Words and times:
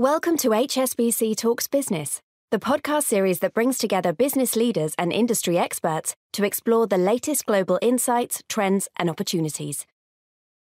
Welcome 0.00 0.38
to 0.38 0.48
HSBC 0.48 1.36
Talks 1.36 1.66
Business, 1.66 2.22
the 2.50 2.58
podcast 2.58 3.02
series 3.02 3.40
that 3.40 3.52
brings 3.52 3.76
together 3.76 4.14
business 4.14 4.56
leaders 4.56 4.94
and 4.96 5.12
industry 5.12 5.58
experts 5.58 6.14
to 6.32 6.42
explore 6.42 6.86
the 6.86 6.96
latest 6.96 7.44
global 7.44 7.78
insights, 7.82 8.42
trends, 8.48 8.88
and 8.96 9.10
opportunities. 9.10 9.84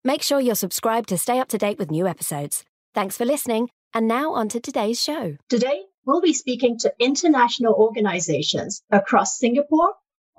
Make 0.05 0.21
sure 0.21 0.39
you're 0.39 0.55
subscribed 0.55 1.09
to 1.09 1.17
stay 1.17 1.37
up 1.37 1.49
to 1.49 1.57
date 1.57 1.77
with 1.77 1.91
new 1.91 2.07
episodes. 2.07 2.63
Thanks 2.93 3.17
for 3.17 3.25
listening, 3.25 3.71
and 3.93 4.07
now 4.07 4.31
on 4.31 4.47
to 4.47 4.61
today's 4.61 5.03
show. 5.03 5.35
Today, 5.49 5.81
we'll 6.05 6.21
be 6.21 6.31
speaking 6.31 6.77
to 6.79 6.93
international 6.97 7.73
organizations 7.73 8.83
across 8.89 9.37
Singapore, 9.37 9.95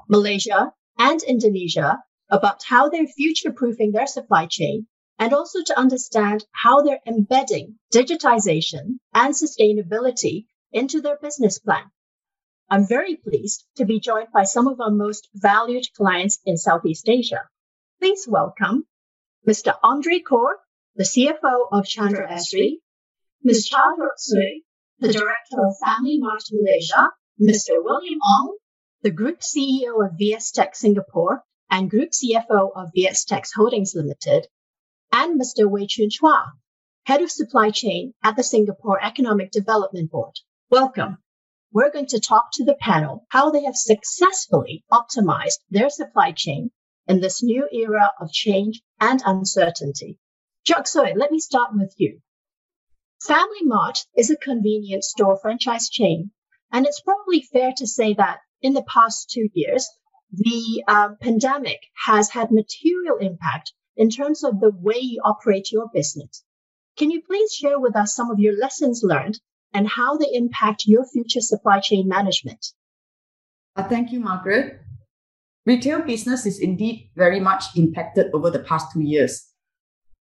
Malaysia, 0.08 0.72
and 0.98 1.22
Indonesia 1.22 1.98
about 2.30 2.62
how 2.62 2.88
they're 2.88 3.06
future 3.06 3.52
proofing 3.52 3.92
their 3.92 4.06
supply 4.06 4.46
chain 4.46 4.86
and 5.18 5.32
also 5.32 5.62
to 5.62 5.78
understand 5.78 6.44
how 6.52 6.82
they're 6.82 7.00
embedding 7.06 7.78
digitization 7.92 8.98
and 9.14 9.34
sustainability 9.34 10.46
into 10.72 11.00
their 11.00 11.16
business 11.16 11.58
plan. 11.58 11.90
I'm 12.68 12.86
very 12.86 13.16
pleased 13.16 13.64
to 13.76 13.84
be 13.84 14.00
joined 14.00 14.28
by 14.32 14.44
some 14.44 14.66
of 14.66 14.80
our 14.80 14.90
most 14.90 15.28
valued 15.34 15.86
clients 15.96 16.38
in 16.44 16.56
Southeast 16.56 17.08
Asia. 17.08 17.48
Please 18.00 18.26
welcome 18.28 18.86
Mr. 19.46 19.74
Andre 19.82 20.18
Khor, 20.18 20.58
the 20.96 21.04
CFO 21.04 21.68
of 21.70 21.86
Chandra 21.86 22.28
Asri, 22.28 22.80
Ms. 23.42 23.68
Chandra 23.68 24.08
Sui, 24.16 24.64
the 24.98 25.12
Director 25.12 25.64
of 25.64 25.76
Family 25.78 26.18
Mart 26.18 26.42
Malaysia, 26.50 27.10
Mr. 27.40 27.82
William 27.82 28.18
Ong, 28.18 28.56
the 29.02 29.10
Group 29.10 29.40
CEO 29.40 30.04
of 30.04 30.18
VSTECS 30.18 30.76
Singapore 30.76 31.44
and 31.70 31.88
Group 31.90 32.10
CFO 32.10 32.70
of 32.74 32.90
VSTECS 32.96 33.50
Holdings 33.54 33.94
Limited, 33.94 34.48
and 35.18 35.40
Mr. 35.40 35.66
Wei 35.66 35.86
Chun 35.86 36.10
Chua, 36.10 36.44
Head 37.04 37.22
of 37.22 37.30
Supply 37.30 37.70
Chain 37.70 38.12
at 38.22 38.36
the 38.36 38.42
Singapore 38.42 39.02
Economic 39.02 39.50
Development 39.50 40.10
Board. 40.10 40.34
Welcome. 40.70 41.16
We're 41.72 41.90
going 41.90 42.08
to 42.08 42.20
talk 42.20 42.50
to 42.52 42.66
the 42.66 42.76
panel 42.78 43.24
how 43.30 43.50
they 43.50 43.64
have 43.64 43.76
successfully 43.76 44.84
optimized 44.92 45.60
their 45.70 45.88
supply 45.88 46.32
chain 46.32 46.70
in 47.08 47.20
this 47.20 47.42
new 47.42 47.66
era 47.72 48.12
of 48.20 48.30
change 48.30 48.82
and 49.00 49.22
uncertainty. 49.24 50.18
Jock 50.66 50.86
Soy, 50.86 51.14
let 51.16 51.32
me 51.32 51.38
start 51.38 51.70
with 51.72 51.94
you. 51.96 52.20
Family 53.22 53.62
Mart 53.62 54.04
is 54.18 54.28
a 54.28 54.36
convenience 54.36 55.08
store 55.08 55.38
franchise 55.38 55.88
chain, 55.88 56.30
and 56.70 56.84
it's 56.84 57.00
probably 57.00 57.40
fair 57.40 57.72
to 57.78 57.86
say 57.86 58.12
that 58.12 58.40
in 58.60 58.74
the 58.74 58.84
past 58.84 59.30
two 59.30 59.48
years, 59.54 59.88
the 60.30 60.84
uh, 60.86 61.14
pandemic 61.22 61.80
has 62.04 62.28
had 62.28 62.50
material 62.50 63.16
impact 63.16 63.72
in 63.96 64.10
terms 64.10 64.44
of 64.44 64.60
the 64.60 64.70
way 64.70 64.98
you 64.98 65.20
operate 65.24 65.72
your 65.72 65.88
business. 65.92 66.44
Can 66.96 67.10
you 67.10 67.22
please 67.22 67.52
share 67.52 67.78
with 67.78 67.96
us 67.96 68.14
some 68.14 68.30
of 68.30 68.38
your 68.38 68.56
lessons 68.56 69.02
learned 69.02 69.40
and 69.72 69.88
how 69.88 70.16
they 70.16 70.28
impact 70.32 70.84
your 70.86 71.04
future 71.04 71.40
supply 71.40 71.80
chain 71.80 72.08
management? 72.08 72.72
Uh, 73.74 73.82
thank 73.82 74.12
you, 74.12 74.20
Margaret. 74.20 74.80
Retail 75.66 76.02
business 76.02 76.46
is 76.46 76.60
indeed 76.60 77.10
very 77.16 77.40
much 77.40 77.64
impacted 77.76 78.26
over 78.32 78.50
the 78.50 78.60
past 78.60 78.92
two 78.92 79.02
years. 79.02 79.48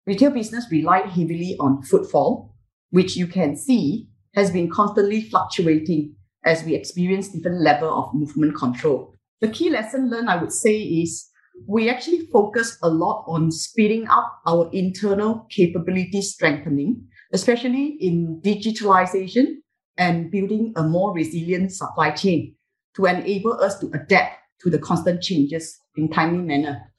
Retail 0.07 0.31
business 0.31 0.67
relied 0.71 1.11
heavily 1.11 1.57
on 1.61 1.83
footfall, 1.83 2.57
which 2.91 3.17
you 3.17 3.27
can 3.27 3.57
see 3.57 4.09
has 4.35 4.51
been 4.51 4.71
constantly 4.71 5.23
fluctuating 5.23 6.17
as 6.45 6.65
we 6.65 6.75
experience 6.75 7.29
different 7.29 7.61
level 7.61 7.89
of 7.89 8.15
movement 8.15 8.57
control. 8.57 9.15
The 9.41 9.49
key 9.49 9.71
lesson 9.71 10.11
learned, 10.11 10.29
I 10.29 10.37
would 10.37 10.53
say, 10.53 10.81
is 10.81 11.29
we 11.67 11.89
actually 11.89 12.27
focus 12.33 12.79
a 12.83 12.89
lot 12.89 13.25
on 13.27 13.51
speeding 13.51 14.07
up 14.09 14.41
our 14.47 14.69
internal 14.73 15.47
capability 15.51 16.21
strengthening, 16.21 17.07
especially 17.33 17.97
in 18.01 18.41
digitalization 18.45 19.57
and 19.97 20.31
building 20.31 20.73
a 20.77 20.83
more 20.83 21.15
resilient 21.15 21.73
supply 21.73 22.11
chain 22.11 22.55
to 22.97 23.07
enable 23.07 23.53
us 23.61 23.79
to 23.79 23.91
adapt 23.95 24.39
to 24.61 24.71
the 24.71 24.79
constant 24.79 25.23
changes 25.23 25.79
in 25.97 26.11
timely 26.11 26.43
manner. 26.43 26.93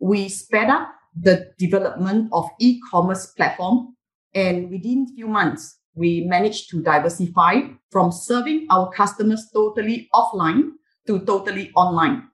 We 0.00 0.28
sped 0.28 0.68
up 0.68 0.88
the 1.18 1.52
development 1.58 2.28
of 2.32 2.48
e-commerce 2.60 3.26
platform 3.26 3.96
and 4.34 4.70
within 4.70 5.06
few 5.14 5.26
months, 5.26 5.78
we 5.94 6.24
managed 6.28 6.70
to 6.70 6.82
diversify 6.82 7.62
from 7.90 8.12
serving 8.12 8.66
our 8.70 8.90
customers 8.92 9.48
totally 9.52 10.08
offline 10.14 10.70
to 11.06 11.24
totally 11.24 11.72
online. 11.74 12.28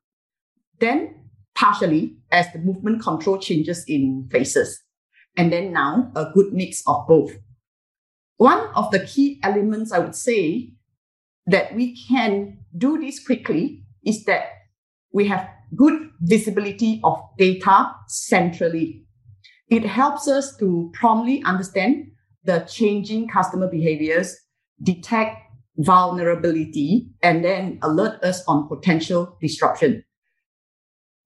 Then 0.78 1.25
partially 1.56 2.14
as 2.30 2.52
the 2.52 2.58
movement 2.58 3.02
control 3.02 3.38
changes 3.38 3.84
in 3.88 4.28
phases. 4.30 4.82
And 5.36 5.52
then 5.52 5.72
now 5.72 6.12
a 6.14 6.30
good 6.32 6.52
mix 6.52 6.82
of 6.86 7.06
both. 7.08 7.32
One 8.36 8.68
of 8.74 8.90
the 8.90 9.00
key 9.00 9.40
elements 9.42 9.92
I 9.92 9.98
would 9.98 10.14
say 10.14 10.72
that 11.46 11.74
we 11.74 11.96
can 12.08 12.58
do 12.76 12.98
this 12.98 13.24
quickly 13.24 13.84
is 14.04 14.24
that 14.24 14.44
we 15.12 15.26
have 15.28 15.48
good 15.74 16.10
visibility 16.20 17.00
of 17.02 17.18
data 17.38 17.92
centrally. 18.06 19.04
It 19.70 19.84
helps 19.84 20.28
us 20.28 20.56
to 20.58 20.90
promptly 20.94 21.42
understand 21.44 22.08
the 22.44 22.60
changing 22.60 23.28
customer 23.28 23.68
behaviors, 23.68 24.36
detect 24.82 25.38
vulnerability, 25.78 27.08
and 27.22 27.44
then 27.44 27.78
alert 27.82 28.22
us 28.22 28.42
on 28.46 28.68
potential 28.68 29.36
disruption. 29.40 30.04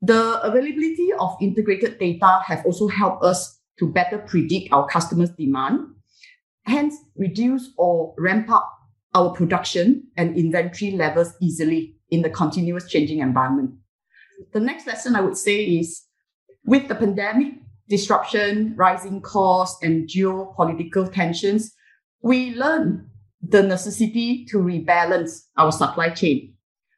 The 0.03 0.41
availability 0.43 1.11
of 1.19 1.37
integrated 1.41 1.99
data 1.99 2.41
have 2.47 2.65
also 2.65 2.89
helped 2.89 3.23
us 3.23 3.61
to 3.79 3.87
better 3.87 4.19
predict 4.19 4.73
our 4.73 4.87
customers' 4.89 5.31
demand, 5.31 5.81
hence 6.65 6.95
reduce 7.17 7.73
or 7.77 8.15
ramp 8.17 8.51
up 8.51 8.71
our 9.15 9.31
production 9.31 10.05
and 10.17 10.37
inventory 10.37 10.93
levels 10.93 11.35
easily 11.41 11.97
in 12.11 12.23
the 12.23 12.31
continuous 12.31 12.89
changing 12.89 13.19
environment. 13.19 13.73
The 14.53 14.61
next 14.61 14.87
lesson 14.87 15.17
I 15.17 15.21
would 15.21 15.37
say 15.37 15.65
is 15.65 16.03
with 16.65 16.89
the 16.89 16.95
pandemic 16.95 17.55
disruption, 17.89 18.75
rising 18.77 19.21
costs, 19.21 19.83
and 19.83 20.09
geopolitical 20.09 21.13
tensions, 21.13 21.75
we 22.23 22.55
learn 22.55 23.11
the 23.43 23.63
necessity 23.63 24.45
to 24.47 24.59
rebalance 24.59 25.47
our 25.57 25.73
supply 25.73 26.11
chain 26.11 26.55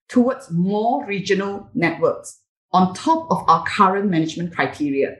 towards 0.08 0.50
more 0.50 1.06
regional 1.06 1.70
networks 1.74 2.41
on 2.72 2.94
top 2.94 3.30
of 3.30 3.44
our 3.48 3.64
current 3.64 4.10
management 4.10 4.54
criteria. 4.54 5.16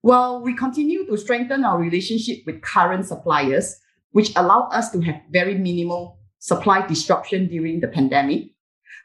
While 0.00 0.42
we 0.42 0.54
continue 0.54 1.06
to 1.06 1.16
strengthen 1.16 1.64
our 1.64 1.78
relationship 1.78 2.38
with 2.46 2.62
current 2.62 3.06
suppliers, 3.06 3.76
which 4.12 4.32
allow 4.36 4.68
us 4.68 4.90
to 4.90 5.00
have 5.02 5.20
very 5.30 5.54
minimal 5.54 6.18
supply 6.38 6.86
disruption 6.86 7.48
during 7.48 7.80
the 7.80 7.88
pandemic, 7.88 8.54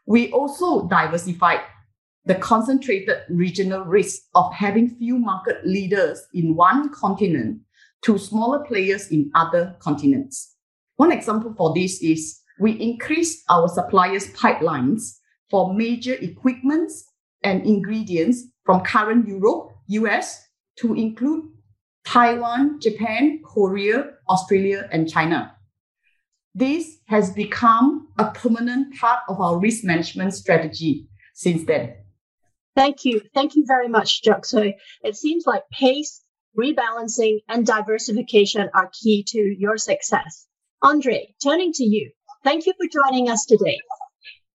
we 0.06 0.32
also 0.32 0.88
diversified 0.88 1.62
the 2.26 2.36
concentrated 2.36 3.18
regional 3.30 3.84
risk 3.84 4.22
of 4.34 4.54
having 4.54 4.96
few 4.96 5.18
market 5.18 5.66
leaders 5.66 6.26
in 6.34 6.56
one 6.56 6.94
continent 6.94 7.60
to 8.04 8.18
smaller 8.18 8.64
players 8.66 9.10
in 9.10 9.32
other 9.36 9.76
continents. 9.80 10.56
One 10.98 11.12
example 11.12 11.54
for 11.58 11.74
this 11.74 12.02
is 12.02 12.40
we 12.60 12.72
increased 12.74 13.44
our 13.50 13.68
suppliers' 13.68 14.28
pipelines 14.34 15.18
for 15.50 15.74
major 15.74 16.14
equipments 16.14 17.06
and 17.44 17.66
ingredients 17.66 18.46
from 18.66 18.82
current 18.82 19.28
Europe, 19.28 19.72
US, 19.88 20.48
to 20.78 20.94
include 20.94 21.46
Taiwan, 22.06 22.80
Japan, 22.82 23.42
Korea, 23.44 24.12
Australia, 24.30 24.88
and 24.92 25.10
China. 25.10 25.56
This 26.56 26.98
has 27.08 27.32
become 27.32 28.10
a 28.18 28.32
permanent 28.32 28.96
part 28.96 29.22
of 29.28 29.42
our 29.42 29.58
risk 29.60 29.84
management 29.84 30.34
strategy 30.34 31.08
since 31.34 31.66
then. 31.66 31.96
Thank 32.76 33.06
you. 33.06 33.22
Thank 33.34 33.56
you 33.56 33.66
very 33.68 33.88
much. 33.88 34.22
So 34.44 34.72
it 35.04 35.16
seems 35.16 35.46
like 35.46 35.64
pace, 35.72 36.22
rebalancing, 36.58 37.40
and 37.48 37.66
diversification 37.66 38.70
are 38.74 38.92
key 39.02 39.24
to 39.30 39.40
your 39.40 39.78
success. 39.78 40.48
Andre, 40.82 41.34
turning 41.42 41.72
to 41.74 41.84
you. 41.84 42.12
Thank 42.44 42.66
you 42.66 42.74
for 42.74 42.88
joining 42.88 43.30
us 43.30 43.46
today. 43.46 43.80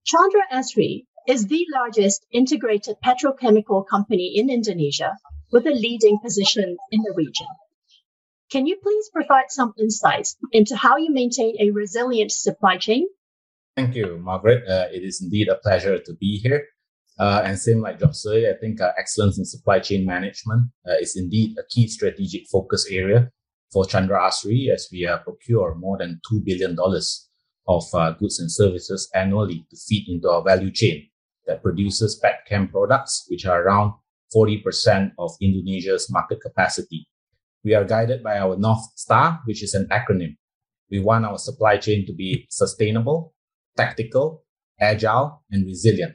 Chandra 0.04 0.42
Asri 0.52 1.06
is 1.28 1.46
the 1.46 1.66
largest 1.74 2.24
integrated 2.32 2.96
petrochemical 3.04 3.86
company 3.86 4.32
in 4.34 4.48
Indonesia 4.48 5.12
with 5.52 5.66
a 5.66 5.70
leading 5.70 6.18
position 6.24 6.76
in 6.90 7.02
the 7.02 7.12
region. 7.14 7.46
Can 8.50 8.66
you 8.66 8.78
please 8.82 9.10
provide 9.12 9.50
some 9.50 9.74
insights 9.78 10.38
into 10.52 10.74
how 10.74 10.96
you 10.96 11.12
maintain 11.12 11.54
a 11.60 11.70
resilient 11.70 12.32
supply 12.32 12.78
chain? 12.78 13.06
Thank 13.76 13.94
you, 13.94 14.18
Margaret. 14.22 14.66
Uh, 14.66 14.86
it 14.90 15.02
is 15.02 15.20
indeed 15.22 15.48
a 15.48 15.56
pleasure 15.56 15.98
to 15.98 16.14
be 16.14 16.38
here. 16.38 16.64
Uh, 17.18 17.42
and 17.44 17.58
same 17.58 17.82
like 17.82 18.00
Soy, 18.12 18.48
I 18.48 18.54
think 18.58 18.80
uh, 18.80 18.92
excellence 18.98 19.38
in 19.38 19.44
supply 19.44 19.80
chain 19.80 20.06
management 20.06 20.70
uh, 20.88 20.94
is 20.98 21.14
indeed 21.14 21.58
a 21.58 21.62
key 21.68 21.88
strategic 21.88 22.46
focus 22.50 22.86
area 22.90 23.30
for 23.70 23.84
Chandra 23.84 24.18
Asri 24.18 24.72
as 24.72 24.88
we 24.90 25.06
uh, 25.06 25.18
procure 25.18 25.74
more 25.74 25.98
than 25.98 26.20
$2 26.32 26.42
billion 26.42 26.74
of 27.66 27.84
uh, 27.92 28.12
goods 28.12 28.40
and 28.40 28.50
services 28.50 29.10
annually 29.14 29.66
to 29.68 29.76
feed 29.76 30.08
into 30.08 30.30
our 30.30 30.42
value 30.42 30.70
chain 30.70 31.06
that 31.48 31.62
produces 31.62 32.20
petchem 32.22 32.70
products, 32.70 33.26
which 33.28 33.44
are 33.46 33.62
around 33.62 33.94
40% 34.34 35.12
of 35.18 35.32
Indonesia's 35.40 36.08
market 36.10 36.40
capacity. 36.40 37.08
We 37.64 37.74
are 37.74 37.84
guided 37.84 38.22
by 38.22 38.38
our 38.38 38.56
North 38.56 38.84
Star, 38.94 39.40
which 39.44 39.62
is 39.64 39.74
an 39.74 39.88
acronym. 39.88 40.36
We 40.90 41.00
want 41.00 41.24
our 41.24 41.38
supply 41.38 41.78
chain 41.78 42.06
to 42.06 42.12
be 42.12 42.46
sustainable, 42.50 43.34
tactical, 43.76 44.44
agile, 44.80 45.42
and 45.50 45.66
resilient. 45.66 46.14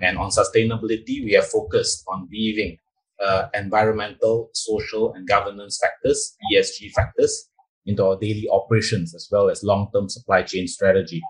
And 0.00 0.18
on 0.18 0.30
sustainability, 0.30 1.24
we 1.24 1.32
have 1.32 1.48
focused 1.48 2.04
on 2.06 2.28
weaving 2.30 2.76
uh, 3.22 3.48
environmental, 3.54 4.50
social, 4.52 5.14
and 5.14 5.26
governance 5.26 5.80
factors, 5.82 6.36
ESG 6.52 6.92
factors, 6.92 7.48
into 7.86 8.04
our 8.04 8.18
daily 8.18 8.46
operations 8.52 9.14
as 9.14 9.28
well 9.30 9.48
as 9.48 9.62
long 9.62 9.88
term 9.94 10.08
supply 10.08 10.42
chain 10.42 10.66
strategy. 10.66 11.22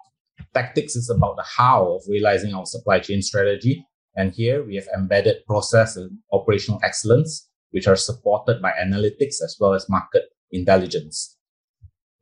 Tactics 0.54 0.96
is 0.96 1.10
about 1.10 1.36
the 1.36 1.44
how 1.44 1.96
of 1.96 2.02
realizing 2.08 2.54
our 2.54 2.66
supply 2.66 2.98
chain 2.98 3.22
strategy. 3.22 3.86
And 4.16 4.32
here 4.32 4.64
we 4.64 4.76
have 4.76 4.88
embedded 4.96 5.44
process 5.46 5.96
and 5.96 6.18
operational 6.32 6.80
excellence, 6.82 7.48
which 7.70 7.86
are 7.86 7.96
supported 7.96 8.62
by 8.62 8.72
analytics 8.72 9.42
as 9.44 9.56
well 9.60 9.74
as 9.74 9.88
market 9.88 10.22
intelligence. 10.50 11.36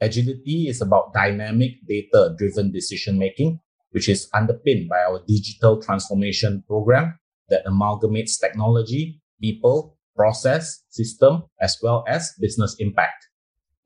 Agility 0.00 0.68
is 0.68 0.82
about 0.82 1.14
dynamic 1.14 1.72
data 1.88 2.34
driven 2.36 2.72
decision 2.72 3.18
making, 3.18 3.60
which 3.90 4.08
is 4.08 4.28
underpinned 4.34 4.88
by 4.88 4.98
our 4.98 5.22
digital 5.26 5.80
transformation 5.80 6.64
program 6.66 7.18
that 7.48 7.64
amalgamates 7.64 8.40
technology, 8.40 9.20
people, 9.40 9.96
process, 10.16 10.82
system, 10.90 11.44
as 11.60 11.78
well 11.82 12.04
as 12.08 12.32
business 12.40 12.74
impact. 12.78 13.28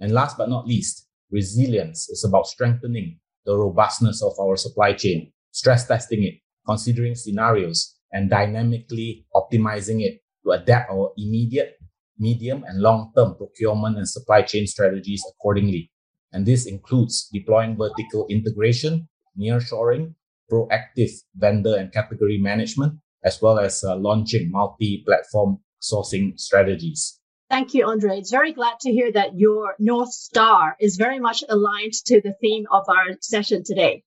And 0.01 0.13
last 0.13 0.39
but 0.39 0.49
not 0.49 0.67
least, 0.67 1.07
resilience 1.31 2.09
is 2.09 2.25
about 2.25 2.47
strengthening 2.47 3.19
the 3.49 3.57
robustness 3.57 4.23
of 4.23 4.35
our 4.39 4.57
supply 4.57 4.93
chain, 4.93 5.33
stress 5.53 5.89
testing 5.89 6.23
it, 6.23 6.35
considering 6.67 7.15
scenarios, 7.15 7.97
and 8.13 8.29
dynamically 8.29 9.25
optimizing 9.35 10.03
it 10.03 10.21
to 10.45 10.53
adapt 10.53 10.91
our 10.91 11.13
immediate, 11.17 11.79
medium, 12.19 12.63
and 12.69 12.83
long 12.83 13.11
term 13.17 13.35
procurement 13.37 13.97
and 13.97 14.07
supply 14.07 14.43
chain 14.43 14.67
strategies 14.67 15.25
accordingly. 15.33 15.91
And 16.31 16.45
this 16.45 16.67
includes 16.67 17.31
deploying 17.33 17.79
vertical 17.79 18.27
integration, 18.29 19.09
nearshoring, 19.41 20.15
proactive 20.53 21.11
vendor 21.35 21.75
and 21.75 21.91
category 21.91 22.37
management, 22.37 23.01
as 23.25 23.41
well 23.41 23.59
as 23.59 23.83
uh, 23.83 23.97
launching 23.97 24.51
multi 24.51 25.03
platform 25.07 25.61
sourcing 25.81 26.39
strategies. 26.39 27.18
Thank 27.51 27.73
you, 27.73 27.87
Andre. 27.87 28.19
It's 28.19 28.31
very 28.31 28.53
glad 28.53 28.79
to 28.81 28.93
hear 28.93 29.11
that 29.13 29.39
your 29.39 29.75
North 29.79 30.13
Star 30.13 30.77
is 30.79 30.97
very 30.97 31.19
much 31.19 31.43
aligned 31.49 31.95
to 32.05 32.21
the 32.21 32.35
theme 32.43 32.67
of 32.71 32.85
our 32.89 33.17
session 33.23 33.63
today. 33.65 34.03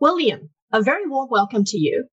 William, 0.00 0.50
a 0.70 0.82
very 0.82 1.06
warm 1.08 1.30
welcome 1.30 1.64
to 1.64 1.78
you. 1.78 2.06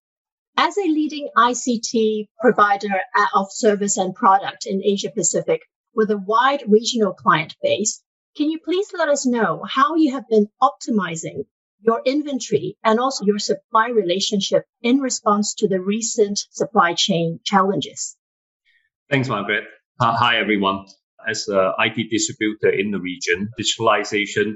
As 0.55 0.77
a 0.77 0.87
leading 0.87 1.29
ICT 1.35 2.27
provider 2.39 3.01
of 3.35 3.51
service 3.51 3.97
and 3.97 4.15
product 4.15 4.65
in 4.65 4.81
Asia 4.83 5.11
Pacific 5.11 5.61
with 5.93 6.09
a 6.09 6.17
wide 6.17 6.63
regional 6.67 7.13
client 7.13 7.53
base, 7.61 8.01
can 8.37 8.49
you 8.49 8.59
please 8.63 8.93
let 8.93 9.09
us 9.09 9.25
know 9.25 9.63
how 9.67 9.95
you 9.95 10.13
have 10.13 10.29
been 10.29 10.47
optimizing 10.61 11.45
your 11.81 12.01
inventory 12.05 12.77
and 12.81 12.97
also 12.97 13.25
your 13.25 13.39
supply 13.39 13.89
relationship 13.89 14.63
in 14.81 14.99
response 15.01 15.55
to 15.55 15.67
the 15.67 15.81
recent 15.81 16.45
supply 16.51 16.93
chain 16.93 17.41
challenges? 17.43 18.15
Thanks, 19.09 19.27
Margaret. 19.27 19.65
Uh, 20.01 20.17
hi, 20.17 20.39
everyone. 20.39 20.87
As 21.29 21.47
an 21.47 21.73
IT 21.77 22.09
distributor 22.09 22.69
in 22.69 22.89
the 22.89 22.99
region, 22.99 23.51
digitalization, 23.59 24.55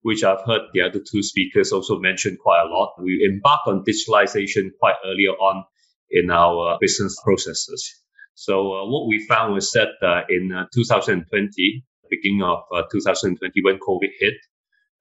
which 0.00 0.24
I've 0.24 0.40
heard 0.46 0.62
the 0.72 0.80
other 0.80 1.00
two 1.00 1.22
speakers 1.22 1.70
also 1.70 1.98
mention 1.98 2.38
quite 2.42 2.62
a 2.62 2.68
lot, 2.70 2.94
we 2.98 3.22
embark 3.30 3.66
on 3.66 3.84
digitalization 3.84 4.70
quite 4.80 4.94
earlier 5.04 5.32
on 5.32 5.64
in 6.10 6.30
our 6.30 6.78
business 6.80 7.14
processes. 7.22 7.94
So 8.36 8.72
uh, 8.72 8.86
what 8.86 9.06
we 9.06 9.26
found 9.28 9.52
was 9.52 9.70
that 9.72 10.00
uh, 10.00 10.22
in 10.30 10.50
uh, 10.50 10.64
2020, 10.72 11.84
beginning 12.08 12.42
of 12.42 12.60
uh, 12.74 12.84
2020, 12.90 13.52
when 13.64 13.78
COVID 13.78 14.12
hit, 14.18 14.34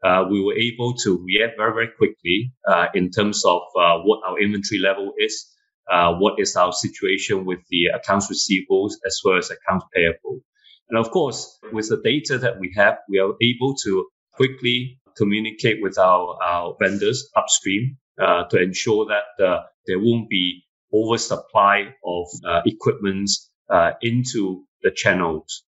uh, 0.04 0.26
we 0.30 0.44
were 0.44 0.58
able 0.58 0.96
to 1.06 1.24
react 1.26 1.54
very, 1.56 1.72
very 1.72 1.92
quickly 1.98 2.52
in 2.94 3.12
terms 3.12 3.46
of 3.46 3.62
what 4.04 4.20
our 4.28 4.42
inventory 4.42 4.82
level 4.82 5.14
is, 5.18 5.55
uh, 5.92 6.14
what 6.16 6.40
is 6.40 6.56
our 6.56 6.74
situation 6.74 7.46
with 7.46 7.60
the 7.70 7.88
accounts 7.88 8.28
receivables 8.32 8.94
as 9.06 9.20
well 9.24 9.38
as 9.38 9.52
accounts 9.52 9.86
payable. 9.94 10.42
And 10.90 11.00
of 11.00 11.12
course, 11.12 11.60
with 11.72 11.90
the 11.90 12.02
data 12.02 12.38
that 12.40 12.60
we 12.60 12.74
have, 12.76 13.00
we 13.10 13.20
are 13.20 13.34
able 13.42 13.76
to 13.84 14.08
quickly 14.34 15.00
communicate 15.18 15.82
with 15.82 15.98
our, 15.98 16.38
our 16.44 16.76
vendors 16.80 17.30
upstream 17.36 17.98
uh, 18.22 18.44
to 18.46 18.62
ensure 18.62 19.08
that 19.08 19.44
uh, 19.44 19.64
there 19.88 20.00
won't 20.00 20.30
be 20.30 20.64
oversupply 20.94 21.94
of 22.06 22.28
uh, 22.48 22.62
equipment 22.66 23.30
uh, 23.70 23.92
into 24.02 24.64
the 24.84 24.92
channels. 24.92 25.64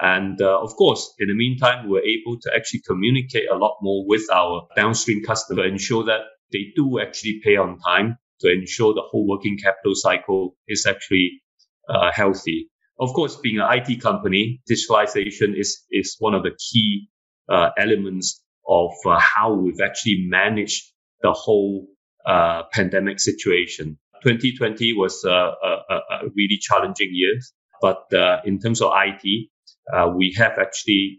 And 0.00 0.40
uh, 0.40 0.60
of 0.60 0.74
course, 0.76 1.14
in 1.18 1.28
the 1.28 1.34
meantime, 1.34 1.88
we're 1.88 2.02
able 2.02 2.40
to 2.40 2.54
actually 2.54 2.80
communicate 2.86 3.48
a 3.50 3.56
lot 3.56 3.76
more 3.82 4.04
with 4.06 4.24
our 4.32 4.66
downstream 4.74 5.22
customer 5.22 5.62
to 5.62 5.68
ensure 5.68 6.04
that 6.04 6.22
they 6.52 6.72
do 6.74 6.98
actually 7.00 7.40
pay 7.44 7.56
on 7.56 7.78
time 7.78 8.18
to 8.42 8.52
ensure 8.52 8.94
the 8.94 9.02
whole 9.10 9.26
working 9.26 9.58
capital 9.58 9.94
cycle 9.94 10.56
is 10.68 10.86
actually 10.86 11.42
uh, 11.88 12.10
healthy. 12.12 12.68
Of 13.00 13.12
course, 13.14 13.36
being 13.36 13.58
an 13.58 13.66
IT 13.72 14.00
company, 14.00 14.60
digitalization 14.70 15.58
is, 15.58 15.82
is 15.90 16.16
one 16.18 16.34
of 16.34 16.42
the 16.42 16.52
key 16.70 17.08
uh, 17.48 17.70
elements 17.78 18.42
of 18.68 18.90
uh, 19.06 19.18
how 19.18 19.54
we've 19.54 19.80
actually 19.80 20.26
managed 20.28 20.84
the 21.22 21.32
whole 21.32 21.86
uh, 22.26 22.64
pandemic 22.72 23.20
situation. 23.20 23.98
2020 24.22 24.92
was 24.92 25.24
a, 25.24 25.30
a, 25.30 25.94
a 25.94 26.18
really 26.36 26.58
challenging 26.60 27.10
year, 27.10 27.34
but 27.80 28.12
uh, 28.14 28.40
in 28.44 28.60
terms 28.60 28.80
of 28.80 28.92
IT, 28.94 29.48
uh, 29.92 30.08
we 30.16 30.32
have 30.38 30.58
actually 30.58 31.18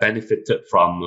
benefited 0.00 0.60
from 0.70 1.02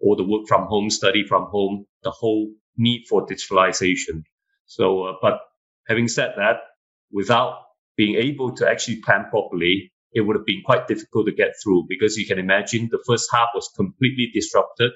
all 0.00 0.16
the 0.16 0.24
work 0.24 0.46
from 0.48 0.66
home, 0.66 0.90
study 0.90 1.24
from 1.24 1.44
home, 1.44 1.86
the 2.02 2.10
whole 2.10 2.50
need 2.76 3.04
for 3.08 3.26
digitalization. 3.26 4.24
So, 4.70 5.02
uh, 5.02 5.12
but 5.20 5.40
having 5.88 6.06
said 6.06 6.34
that, 6.36 6.58
without 7.10 7.58
being 7.96 8.14
able 8.14 8.54
to 8.54 8.70
actually 8.70 9.00
plan 9.04 9.26
properly, 9.28 9.92
it 10.12 10.20
would 10.20 10.36
have 10.36 10.46
been 10.46 10.62
quite 10.64 10.86
difficult 10.86 11.26
to 11.26 11.32
get 11.32 11.54
through 11.60 11.86
because 11.88 12.16
you 12.16 12.24
can 12.24 12.38
imagine 12.38 12.88
the 12.88 13.02
first 13.04 13.28
half 13.32 13.48
was 13.52 13.68
completely 13.74 14.30
disrupted. 14.32 14.92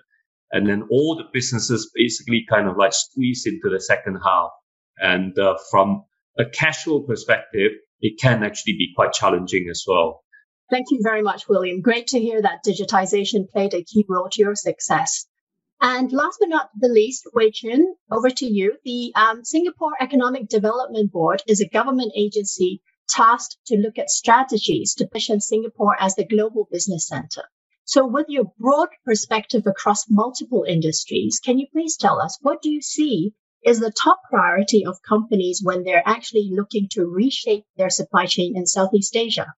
And 0.52 0.68
then 0.68 0.86
all 0.92 1.16
the 1.16 1.24
businesses 1.32 1.90
basically 1.92 2.46
kind 2.48 2.68
of 2.68 2.76
like 2.76 2.92
squeezed 2.92 3.48
into 3.48 3.68
the 3.68 3.80
second 3.80 4.20
half. 4.24 4.50
And 4.98 5.36
uh, 5.36 5.56
from 5.72 6.04
a 6.38 6.44
cash 6.44 6.84
flow 6.84 7.00
perspective, 7.00 7.72
it 8.00 8.20
can 8.20 8.44
actually 8.44 8.74
be 8.74 8.92
quite 8.94 9.12
challenging 9.12 9.66
as 9.68 9.82
well. 9.88 10.22
Thank 10.70 10.86
you 10.92 11.00
very 11.02 11.22
much, 11.22 11.48
William. 11.48 11.80
Great 11.80 12.06
to 12.08 12.20
hear 12.20 12.40
that 12.40 12.64
digitization 12.64 13.50
played 13.50 13.74
a 13.74 13.82
key 13.82 14.04
role 14.08 14.28
to 14.30 14.40
your 14.40 14.54
success. 14.54 15.26
And 15.86 16.10
last 16.14 16.38
but 16.40 16.48
not 16.48 16.70
the 16.74 16.88
least, 16.88 17.28
Wei 17.34 17.50
Chun, 17.50 17.94
over 18.10 18.30
to 18.30 18.46
you. 18.46 18.78
The 18.86 19.12
um, 19.14 19.44
Singapore 19.44 19.92
Economic 20.00 20.48
Development 20.48 21.12
Board 21.12 21.42
is 21.46 21.60
a 21.60 21.68
government 21.68 22.12
agency 22.16 22.80
tasked 23.06 23.58
to 23.66 23.76
look 23.76 23.98
at 23.98 24.08
strategies 24.08 24.94
to 24.94 25.06
position 25.06 25.42
Singapore 25.42 25.94
as 26.00 26.14
the 26.14 26.24
global 26.24 26.66
business 26.72 27.06
center. 27.06 27.42
So 27.84 28.06
with 28.06 28.24
your 28.30 28.50
broad 28.58 28.88
perspective 29.04 29.66
across 29.66 30.08
multiple 30.08 30.64
industries, 30.66 31.38
can 31.44 31.58
you 31.58 31.66
please 31.70 31.98
tell 31.98 32.18
us 32.18 32.38
what 32.40 32.62
do 32.62 32.70
you 32.70 32.80
see 32.80 33.34
is 33.62 33.78
the 33.78 33.92
top 33.92 34.20
priority 34.30 34.86
of 34.86 35.02
companies 35.06 35.60
when 35.62 35.84
they're 35.84 36.08
actually 36.08 36.48
looking 36.50 36.88
to 36.92 37.04
reshape 37.04 37.66
their 37.76 37.90
supply 37.90 38.24
chain 38.24 38.56
in 38.56 38.66
Southeast 38.66 39.14
Asia? 39.14 39.52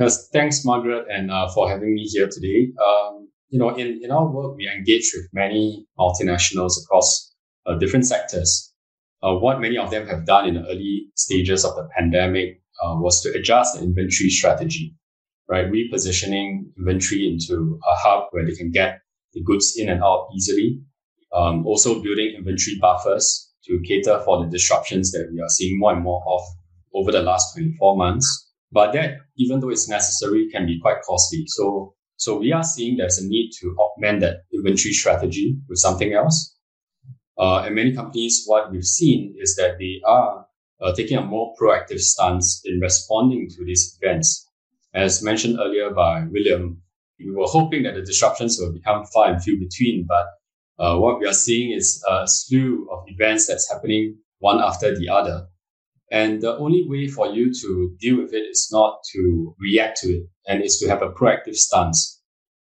Yes, 0.00 0.30
thanks, 0.30 0.64
Margaret, 0.64 1.06
and 1.08 1.30
uh, 1.30 1.48
for 1.50 1.70
having 1.70 1.94
me 1.94 2.08
here 2.08 2.28
today. 2.28 2.72
Um, 2.84 3.27
you 3.50 3.58
know, 3.58 3.74
in, 3.74 4.00
in 4.02 4.10
our 4.10 4.26
work, 4.26 4.56
we 4.56 4.68
engage 4.68 5.10
with 5.14 5.28
many 5.32 5.86
multinationals 5.98 6.72
across 6.82 7.34
uh, 7.66 7.74
different 7.74 8.06
sectors. 8.06 8.72
Uh, 9.22 9.34
what 9.34 9.60
many 9.60 9.76
of 9.76 9.90
them 9.90 10.06
have 10.06 10.26
done 10.26 10.46
in 10.46 10.54
the 10.54 10.66
early 10.68 11.06
stages 11.14 11.64
of 11.64 11.74
the 11.74 11.88
pandemic 11.96 12.60
uh, 12.82 12.94
was 12.96 13.22
to 13.22 13.30
adjust 13.30 13.74
the 13.74 13.82
inventory 13.82 14.30
strategy, 14.30 14.94
right? 15.48 15.66
Repositioning 15.66 16.66
inventory 16.78 17.26
into 17.26 17.80
a 17.82 17.94
hub 17.96 18.28
where 18.30 18.46
they 18.46 18.54
can 18.54 18.70
get 18.70 19.00
the 19.32 19.42
goods 19.42 19.74
in 19.76 19.88
and 19.88 20.02
out 20.02 20.28
easily. 20.34 20.80
Um, 21.34 21.66
also 21.66 22.02
building 22.02 22.34
inventory 22.38 22.78
buffers 22.80 23.52
to 23.64 23.80
cater 23.86 24.20
for 24.24 24.42
the 24.42 24.50
disruptions 24.50 25.10
that 25.12 25.28
we 25.32 25.40
are 25.40 25.48
seeing 25.48 25.78
more 25.78 25.92
and 25.92 26.02
more 26.02 26.22
of 26.26 26.40
over 26.94 27.12
the 27.12 27.22
last 27.22 27.54
24 27.54 27.96
months. 27.96 28.52
But 28.72 28.92
that, 28.92 29.16
even 29.36 29.60
though 29.60 29.70
it's 29.70 29.88
necessary, 29.88 30.48
can 30.50 30.66
be 30.66 30.80
quite 30.80 31.02
costly. 31.06 31.44
So 31.46 31.94
so 32.18 32.36
we 32.36 32.52
are 32.52 32.64
seeing 32.64 32.96
there's 32.96 33.18
a 33.18 33.26
need 33.26 33.52
to 33.60 33.76
augment 33.78 34.20
that 34.20 34.42
inventory 34.52 34.92
strategy 34.92 35.56
with 35.68 35.78
something 35.78 36.12
else. 36.12 36.56
Uh, 37.38 37.62
and 37.64 37.76
many 37.76 37.94
companies, 37.94 38.42
what 38.46 38.72
we've 38.72 38.84
seen 38.84 39.36
is 39.38 39.54
that 39.54 39.78
they 39.78 40.00
are 40.04 40.44
uh, 40.80 40.92
taking 40.94 41.16
a 41.16 41.22
more 41.22 41.54
proactive 41.60 42.00
stance 42.00 42.60
in 42.64 42.80
responding 42.80 43.48
to 43.48 43.64
these 43.64 43.96
events. 44.00 44.48
As 44.94 45.22
mentioned 45.22 45.58
earlier 45.60 45.90
by 45.90 46.24
William, 46.24 46.82
we 47.20 47.30
were 47.30 47.46
hoping 47.46 47.84
that 47.84 47.94
the 47.94 48.02
disruptions 48.02 48.58
will 48.58 48.72
become 48.72 49.04
far 49.06 49.30
and 49.30 49.42
few 49.42 49.58
between, 49.58 50.04
but 50.08 50.26
uh, 50.78 50.98
what 50.98 51.20
we 51.20 51.26
are 51.26 51.32
seeing 51.32 51.70
is 51.70 52.02
a 52.08 52.26
slew 52.26 52.88
of 52.90 53.04
events 53.06 53.46
that's 53.46 53.70
happening 53.70 54.16
one 54.38 54.60
after 54.60 54.96
the 54.96 55.08
other. 55.08 55.47
And 56.10 56.40
the 56.40 56.56
only 56.56 56.86
way 56.88 57.06
for 57.08 57.26
you 57.28 57.52
to 57.52 57.96
deal 58.00 58.16
with 58.16 58.32
it 58.32 58.46
is 58.50 58.68
not 58.72 59.00
to 59.12 59.54
react 59.60 59.98
to 59.98 60.08
it 60.08 60.22
and 60.46 60.62
is 60.62 60.78
to 60.78 60.88
have 60.88 61.02
a 61.02 61.10
proactive 61.10 61.56
stance. 61.56 62.22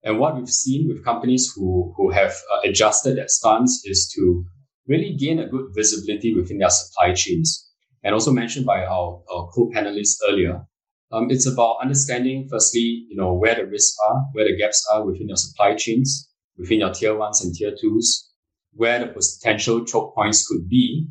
And 0.03 0.19
what 0.19 0.35
we've 0.35 0.49
seen 0.49 0.87
with 0.87 1.05
companies 1.05 1.51
who, 1.55 1.93
who 1.97 2.09
have 2.11 2.31
uh, 2.51 2.67
adjusted 2.67 3.17
that 3.17 3.29
stance 3.29 3.81
is 3.85 4.11
to 4.15 4.45
really 4.87 5.15
gain 5.15 5.39
a 5.39 5.47
good 5.47 5.67
visibility 5.75 6.33
within 6.33 6.59
their 6.59 6.69
supply 6.69 7.13
chains. 7.13 7.69
And 8.03 8.13
also 8.13 8.31
mentioned 8.31 8.65
by 8.65 8.85
our, 8.85 9.21
our 9.31 9.49
co-panelists 9.53 10.17
earlier, 10.27 10.65
um, 11.11 11.29
it's 11.29 11.45
about 11.45 11.77
understanding, 11.81 12.47
firstly, 12.49 13.05
you 13.09 13.15
know, 13.15 13.33
where 13.33 13.55
the 13.55 13.65
risks 13.65 13.95
are, 14.09 14.25
where 14.33 14.45
the 14.45 14.57
gaps 14.57 14.85
are 14.91 15.05
within 15.05 15.27
your 15.27 15.37
supply 15.37 15.75
chains, 15.75 16.29
within 16.57 16.79
your 16.79 16.93
tier 16.93 17.15
ones 17.15 17.43
and 17.43 17.53
tier 17.53 17.73
twos, 17.79 18.29
where 18.73 18.99
the 18.99 19.07
potential 19.07 19.85
choke 19.85 20.15
points 20.15 20.47
could 20.47 20.67
be, 20.67 21.07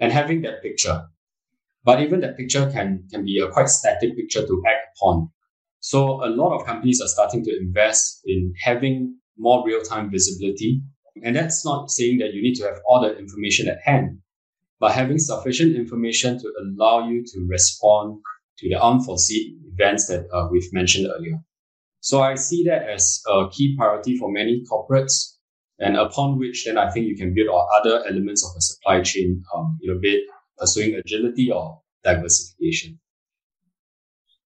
and 0.00 0.12
having 0.12 0.42
that 0.42 0.62
picture. 0.62 1.04
But 1.88 2.02
even 2.02 2.20
that 2.20 2.36
picture 2.36 2.70
can, 2.70 3.04
can 3.10 3.24
be 3.24 3.38
a 3.38 3.48
quite 3.48 3.70
static 3.70 4.14
picture 4.14 4.46
to 4.46 4.62
act 4.68 4.84
upon. 4.94 5.30
So 5.80 6.22
a 6.22 6.28
lot 6.28 6.54
of 6.54 6.66
companies 6.66 7.00
are 7.00 7.08
starting 7.08 7.42
to 7.44 7.58
invest 7.58 8.20
in 8.26 8.52
having 8.62 9.16
more 9.38 9.64
real-time 9.66 10.10
visibility. 10.10 10.82
And 11.24 11.34
that's 11.34 11.64
not 11.64 11.90
saying 11.90 12.18
that 12.18 12.34
you 12.34 12.42
need 12.42 12.56
to 12.56 12.64
have 12.64 12.78
all 12.86 13.00
the 13.00 13.16
information 13.16 13.68
at 13.68 13.78
hand, 13.82 14.18
but 14.78 14.92
having 14.92 15.18
sufficient 15.18 15.76
information 15.76 16.38
to 16.38 16.52
allow 16.60 17.08
you 17.08 17.24
to 17.24 17.46
respond 17.48 18.20
to 18.58 18.68
the 18.68 18.78
unforeseen 18.78 19.58
events 19.72 20.08
that 20.08 20.26
uh, 20.30 20.46
we've 20.50 20.70
mentioned 20.74 21.06
earlier. 21.06 21.38
So 22.00 22.20
I 22.20 22.34
see 22.34 22.64
that 22.64 22.82
as 22.86 23.22
a 23.26 23.48
key 23.50 23.76
priority 23.78 24.18
for 24.18 24.30
many 24.30 24.62
corporates, 24.70 25.36
and 25.78 25.96
upon 25.96 26.38
which 26.38 26.66
then 26.66 26.76
I 26.76 26.90
think 26.90 27.06
you 27.06 27.16
can 27.16 27.32
build 27.32 27.48
other 27.78 28.04
elements 28.06 28.44
of 28.46 28.52
the 28.54 28.60
supply 28.60 29.00
chain, 29.00 29.42
um, 29.54 29.78
you 29.80 29.94
know, 29.94 29.98
pursuing 30.58 30.94
agility 30.94 31.50
or 31.50 31.80
diversification. 32.04 32.98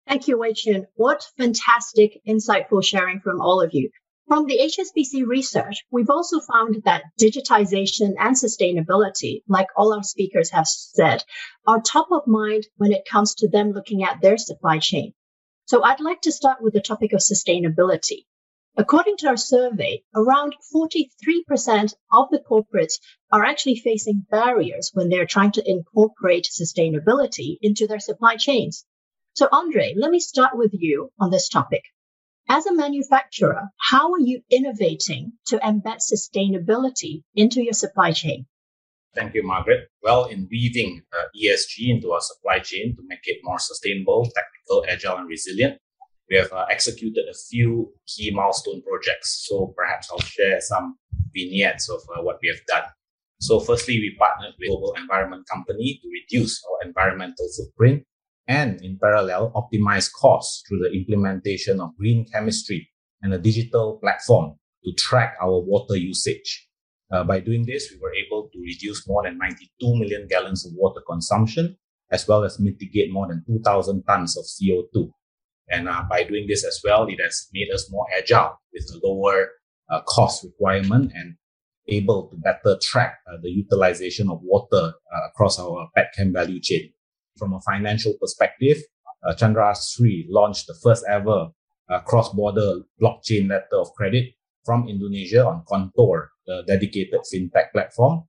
Thank 0.07 0.27
you, 0.27 0.39
Wei 0.39 0.55
Chun. 0.55 0.87
What 0.95 1.27
fantastic, 1.37 2.21
insightful 2.27 2.83
sharing 2.83 3.21
from 3.21 3.41
all 3.41 3.61
of 3.61 3.75
you. 3.75 3.91
From 4.27 4.47
the 4.47 4.59
HSBC 4.59 5.27
research, 5.27 5.85
we've 5.91 6.11
also 6.11 6.41
found 6.41 6.83
that 6.85 7.05
digitization 7.19 8.15
and 8.19 8.37
sustainability, 8.37 9.43
like 9.49 9.69
all 9.75 9.95
our 9.95 10.03
speakers 10.03 10.51
have 10.51 10.67
said, 10.67 11.25
are 11.67 11.81
top 11.81 12.09
of 12.11 12.27
mind 12.27 12.67
when 12.77 12.93
it 12.93 13.09
comes 13.11 13.35
to 13.37 13.49
them 13.49 13.73
looking 13.73 14.03
at 14.03 14.21
their 14.21 14.37
supply 14.37 14.79
chain. 14.79 15.15
So 15.65 15.83
I'd 15.83 16.01
like 16.01 16.21
to 16.23 16.33
start 16.33 16.63
with 16.63 16.75
the 16.75 16.81
topic 16.81 17.13
of 17.15 17.21
sustainability. 17.21 18.27
According 18.81 19.17
to 19.19 19.27
our 19.27 19.37
survey, 19.37 20.05
around 20.15 20.55
43% 20.73 21.95
of 22.13 22.29
the 22.31 22.39
corporates 22.39 23.01
are 23.33 23.45
actually 23.45 23.75
facing 23.75 24.25
barriers 24.31 24.93
when 24.95 25.09
they're 25.09 25.27
trying 25.27 25.51
to 25.53 25.69
incorporate 25.69 26.49
sustainability 26.49 27.59
into 27.61 27.89
their 27.89 27.99
supply 27.99 28.37
chains. 28.37 28.87
So 29.35 29.49
Andre, 29.51 29.95
let 29.97 30.13
me 30.13 30.21
start 30.21 30.57
with 30.57 30.71
you 30.75 31.11
on 31.19 31.33
this 31.33 31.49
topic. 31.49 31.83
As 32.49 32.67
a 32.67 32.75
manufacturer, 32.75 33.69
how 33.91 34.13
are 34.13 34.21
you 34.21 34.43
innovating 34.49 35.33
to 35.49 35.59
embed 35.59 35.99
sustainability 35.99 37.25
into 37.35 37.61
your 37.61 37.73
supply 37.73 38.13
chain? 38.13 38.47
Thank 39.13 39.35
you, 39.35 39.43
Margaret. 39.43 39.89
Well, 40.05 40.27
in 40.27 40.47
weaving 40.49 41.03
uh, 41.13 41.25
ESG 41.37 41.89
into 41.89 42.13
our 42.13 42.21
supply 42.21 42.61
chain 42.61 42.95
to 42.95 43.03
make 43.09 43.25
it 43.25 43.39
more 43.43 43.59
sustainable, 43.59 44.31
technical, 44.33 44.85
agile, 44.89 45.17
and 45.17 45.29
resilient, 45.29 45.81
we 46.31 46.37
have 46.37 46.53
uh, 46.53 46.67
executed 46.71 47.25
a 47.31 47.35
few 47.35 47.93
key 48.07 48.31
milestone 48.31 48.83
projects. 48.83 49.47
So 49.49 49.75
perhaps 49.77 50.11
I'll 50.11 50.21
share 50.21 50.61
some 50.61 50.97
vignettes 51.35 51.89
of 51.89 52.01
uh, 52.15 52.23
what 52.23 52.39
we 52.43 52.49
have 52.49 52.65
done. 52.67 52.91
So 53.41 53.61
firstly, 53.61 53.99
we 53.99 54.17
partnered 54.19 54.55
with 54.59 54.67
a 54.67 54.71
global 54.71 54.95
environment 54.95 55.47
company 55.49 56.01
to 56.03 56.09
reduce 56.09 56.63
our 56.65 56.89
environmental 56.89 57.49
footprint 57.57 58.05
and 58.49 58.81
in 58.83 58.99
parallel 59.01 59.53
optimize 59.55 60.11
costs 60.13 60.65
through 60.67 60.81
the 60.81 60.93
implementation 60.93 61.81
of 61.81 61.97
green 61.97 62.27
chemistry 62.33 62.91
and 63.23 63.33
a 63.33 63.39
digital 63.39 63.99
platform 64.03 64.55
to 64.85 64.93
track 64.95 65.37
our 65.41 65.61
water 65.61 65.97
usage. 65.97 66.67
Uh, 67.11 67.25
by 67.25 67.41
doing 67.41 67.65
this, 67.65 67.91
we 67.91 67.99
were 68.01 68.15
able 68.15 68.51
to 68.53 68.59
reduce 68.61 69.07
more 69.09 69.23
than 69.23 69.39
92 69.39 69.99
million 69.99 70.27
gallons 70.29 70.67
of 70.67 70.73
water 70.75 71.01
consumption, 71.09 71.77
as 72.11 72.27
well 72.27 72.45
as 72.45 72.59
mitigate 72.59 73.13
more 73.13 73.29
than 73.29 73.43
2,000 73.47 74.03
tons 74.03 74.37
of 74.37 74.45
CO2. 74.45 75.11
And 75.71 75.89
uh, 75.89 76.05
by 76.09 76.25
doing 76.25 76.47
this 76.49 76.65
as 76.65 76.81
well, 76.83 77.07
it 77.07 77.21
has 77.23 77.49
made 77.53 77.71
us 77.73 77.91
more 77.91 78.07
agile 78.17 78.61
with 78.73 78.91
a 78.95 79.07
lower 79.07 79.51
uh, 79.91 80.01
cost 80.03 80.45
requirement 80.45 81.13
and 81.15 81.37
able 81.89 82.29
to 82.29 82.37
better 82.37 82.79
track 82.83 83.19
uh, 83.27 83.37
the 83.43 83.51
utilization 83.51 84.31
of 84.31 84.41
water 84.43 84.93
uh, 85.15 85.29
across 85.29 85.59
our 85.59 85.89
petchem 85.97 86.33
value 86.33 86.61
chain 86.61 86.93
from 87.39 87.55
a 87.55 87.61
financial 87.61 88.15
perspective, 88.21 88.79
uh, 89.27 89.35
Chandra 89.35 89.73
Asri 89.73 90.27
launched 90.29 90.67
the 90.67 90.75
first 90.83 91.05
ever 91.09 91.49
uh, 91.89 92.01
cross-border 92.01 92.81
blockchain 93.01 93.49
letter 93.49 93.77
of 93.77 93.93
credit 93.95 94.35
from 94.65 94.89
Indonesia 94.89 95.47
on 95.47 95.63
Contour, 95.67 96.31
the 96.47 96.63
dedicated 96.67 97.21
fintech 97.33 97.73
platform. 97.73 98.25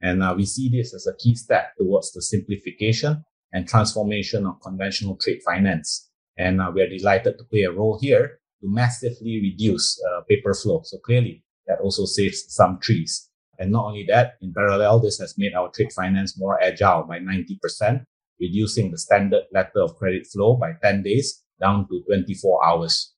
And 0.00 0.22
we 0.36 0.46
see 0.46 0.68
this 0.68 0.94
as 0.94 1.06
a 1.06 1.14
key 1.16 1.34
step 1.34 1.76
towards 1.78 2.12
the 2.12 2.22
simplification 2.22 3.24
and 3.52 3.68
transformation 3.68 4.46
of 4.46 4.60
conventional 4.60 5.16
trade 5.16 5.40
finance. 5.44 6.10
And 6.38 6.60
uh, 6.60 6.70
we 6.74 6.82
are 6.82 6.88
delighted 6.88 7.38
to 7.38 7.44
play 7.44 7.62
a 7.62 7.72
role 7.72 7.98
here 8.00 8.40
to 8.60 8.68
massively 8.68 9.40
reduce 9.40 10.00
uh, 10.04 10.22
paper 10.28 10.54
flow. 10.54 10.82
So 10.84 10.98
clearly 10.98 11.44
that 11.66 11.80
also 11.80 12.04
saves 12.04 12.44
some 12.48 12.78
trees. 12.80 13.28
And 13.58 13.70
not 13.70 13.86
only 13.86 14.04
that, 14.08 14.34
in 14.40 14.52
parallel, 14.52 15.00
this 15.00 15.18
has 15.18 15.36
made 15.38 15.54
our 15.54 15.70
trade 15.70 15.92
finance 15.92 16.38
more 16.38 16.62
agile 16.62 17.04
by 17.04 17.18
90% 17.18 18.04
reducing 18.40 18.90
the 18.90 18.98
standard 18.98 19.44
letter 19.52 19.80
of 19.80 19.96
credit 19.96 20.26
flow 20.26 20.56
by 20.56 20.72
10 20.82 21.02
days 21.02 21.42
down 21.60 21.86
to 21.88 22.02
24 22.06 22.66
hours. 22.66 23.14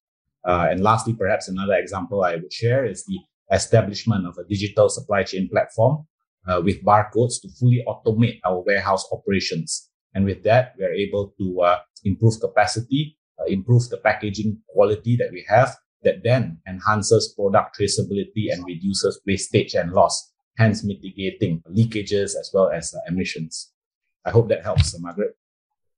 Uh, 0.47 0.67
and 0.71 0.83
lastly, 0.83 1.15
perhaps 1.15 1.49
another 1.49 1.75
example 1.75 2.23
I 2.23 2.37
would 2.37 2.53
share 2.53 2.85
is 2.85 3.05
the 3.07 3.19
establishment 3.51 4.27
of 4.27 4.37
a 4.37 4.45
digital 4.45 4.89
supply 4.91 5.23
chain 5.23 5.49
platform 5.49 6.07
uh, 6.47 6.61
with 6.63 6.85
barcodes 6.85 7.41
to 7.41 7.49
fully 7.59 7.83
automate 7.89 8.41
our 8.45 8.61
warehouse 8.61 9.07
operations. 9.11 9.89
And 10.15 10.25
with 10.25 10.43
that, 10.45 10.75
we 10.79 10.85
are 10.85 10.93
able 10.93 11.33
to 11.39 11.61
uh, 11.63 11.79
improve 12.05 12.41
capacity, 12.41 13.17
uh, 13.41 13.45
improve 13.45 13.89
the 13.89 13.99
packaging 13.99 14.59
quality 14.69 15.17
that 15.17 15.31
we 15.33 15.45
have, 15.49 15.77
that 16.03 16.23
then 16.23 16.59
enhances 16.69 17.35
product 17.37 17.79
traceability 17.79 18.53
and 18.53 18.65
reduces 18.65 19.21
wastage 19.27 19.75
and 19.75 19.93
loss, 19.93 20.33
hence 20.57 20.85
mitigating 20.85 21.63
leakages 21.71 22.37
as 22.39 22.51
well 22.53 22.71
as 22.71 22.95
uh, 22.95 22.99
emissions. 23.09 23.73
I 24.25 24.31
hope 24.31 24.49
that 24.49 24.63
helps, 24.63 24.99
Margaret. 25.01 25.37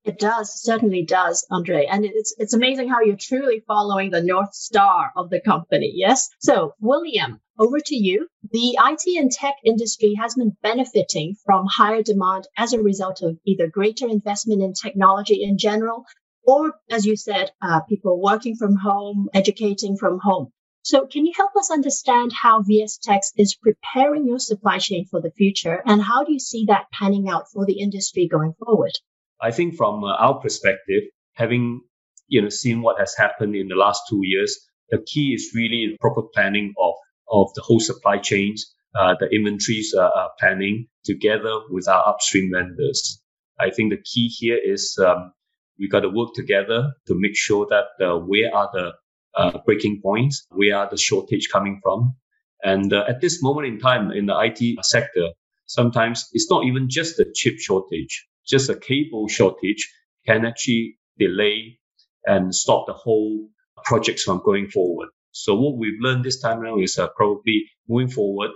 It 0.06 0.20
does, 0.20 0.62
certainly 0.62 1.04
does, 1.04 1.44
Andre. 1.50 1.86
And 1.86 2.04
it's 2.04 2.32
it's 2.38 2.54
amazing 2.54 2.88
how 2.88 3.00
you're 3.00 3.16
truly 3.16 3.64
following 3.66 4.10
the 4.10 4.22
North 4.22 4.54
Star 4.54 5.10
of 5.16 5.30
the 5.30 5.40
company. 5.40 5.92
Yes. 5.96 6.28
So, 6.38 6.74
William, 6.78 7.40
over 7.58 7.80
to 7.80 7.96
you. 7.96 8.28
The 8.52 8.78
IT 8.78 9.18
and 9.18 9.32
tech 9.32 9.56
industry 9.64 10.14
has 10.14 10.36
been 10.36 10.56
benefiting 10.62 11.34
from 11.44 11.66
higher 11.66 12.04
demand 12.04 12.46
as 12.56 12.72
a 12.72 12.80
result 12.80 13.20
of 13.22 13.40
either 13.44 13.66
greater 13.66 14.06
investment 14.06 14.62
in 14.62 14.74
technology 14.74 15.42
in 15.42 15.58
general, 15.58 16.04
or 16.44 16.74
as 16.88 17.04
you 17.04 17.16
said, 17.16 17.50
uh, 17.60 17.80
people 17.80 18.22
working 18.22 18.54
from 18.54 18.76
home, 18.76 19.28
educating 19.34 19.96
from 19.96 20.20
home. 20.20 20.52
So 20.82 21.06
can 21.06 21.26
you 21.26 21.32
help 21.36 21.56
us 21.56 21.72
understand 21.72 22.32
how 22.32 22.62
VSTECS 22.62 23.32
is 23.36 23.56
preparing 23.56 24.24
your 24.24 24.38
supply 24.38 24.78
chain 24.78 25.06
for 25.06 25.20
the 25.20 25.32
future 25.32 25.82
and 25.84 26.00
how 26.00 26.22
do 26.22 26.32
you 26.32 26.38
see 26.38 26.66
that 26.66 26.92
panning 26.92 27.28
out 27.28 27.50
for 27.50 27.66
the 27.66 27.80
industry 27.80 28.28
going 28.28 28.54
forward? 28.64 28.92
I 29.40 29.50
think 29.50 29.76
from 29.76 30.04
uh, 30.04 30.14
our 30.14 30.40
perspective, 30.40 31.04
having 31.34 31.82
you 32.28 32.42
know 32.42 32.48
seen 32.48 32.82
what 32.82 32.98
has 32.98 33.14
happened 33.16 33.54
in 33.54 33.68
the 33.68 33.74
last 33.76 34.02
two 34.08 34.20
years, 34.22 34.58
the 34.90 34.98
key 35.06 35.34
is 35.34 35.52
really 35.54 35.96
proper 36.00 36.22
planning 36.34 36.74
of 36.78 36.94
of 37.30 37.48
the 37.54 37.62
whole 37.62 37.80
supply 37.80 38.18
chains, 38.18 38.74
uh, 38.98 39.14
the 39.18 39.28
inventories 39.28 39.94
uh, 39.94 40.28
planning 40.38 40.86
together 41.04 41.60
with 41.70 41.88
our 41.88 42.08
upstream 42.08 42.50
vendors. 42.54 43.20
I 43.58 43.70
think 43.70 43.90
the 43.90 44.02
key 44.02 44.28
here 44.28 44.58
is 44.62 44.98
um, 44.98 45.32
we 45.78 45.88
got 45.88 46.00
to 46.00 46.08
work 46.08 46.34
together 46.34 46.92
to 47.06 47.14
make 47.14 47.36
sure 47.36 47.66
that 47.70 48.04
uh, 48.04 48.18
where 48.18 48.54
are 48.54 48.70
the 48.72 48.92
uh, 49.34 49.58
breaking 49.66 50.00
points. 50.02 50.46
Where 50.50 50.76
are 50.76 50.88
the 50.90 50.96
shortage 50.96 51.48
coming 51.52 51.80
from? 51.82 52.16
And 52.62 52.92
uh, 52.92 53.04
at 53.08 53.20
this 53.20 53.42
moment 53.42 53.66
in 53.66 53.78
time 53.78 54.10
in 54.10 54.26
the 54.26 54.36
IT 54.38 54.84
sector, 54.84 55.28
sometimes 55.66 56.28
it's 56.32 56.50
not 56.50 56.64
even 56.64 56.88
just 56.88 57.16
the 57.16 57.30
chip 57.34 57.58
shortage, 57.58 58.26
just 58.46 58.70
a 58.70 58.76
cable 58.76 59.28
shortage 59.28 59.92
can 60.26 60.44
actually 60.44 60.98
delay 61.18 61.78
and 62.24 62.54
stop 62.54 62.86
the 62.86 62.92
whole 62.92 63.48
projects 63.84 64.24
from 64.24 64.42
going 64.44 64.68
forward. 64.68 65.08
So 65.32 65.54
what 65.54 65.76
we've 65.76 66.00
learned 66.00 66.24
this 66.24 66.40
time 66.40 66.60
around 66.60 66.82
is 66.82 66.98
uh, 66.98 67.08
probably 67.16 67.66
moving 67.88 68.08
forward, 68.08 68.50